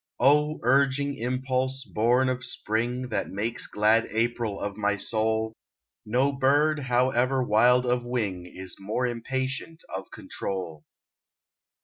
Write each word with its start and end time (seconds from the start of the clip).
O 0.19 0.59
urging 0.63 1.13
impulse, 1.13 1.83
born 1.85 2.27
of 2.27 2.43
spring, 2.43 3.09
That 3.09 3.29
makes 3.29 3.67
glad 3.67 4.07
April 4.09 4.59
of 4.59 4.75
my 4.75 4.97
soul, 4.97 5.53
No 6.07 6.31
bird, 6.31 6.79
however 6.79 7.43
wild 7.43 7.85
of 7.85 8.03
wing, 8.03 8.47
Is 8.47 8.77
more 8.79 9.05
impatient 9.05 9.83
of 9.95 10.09
control. 10.09 10.85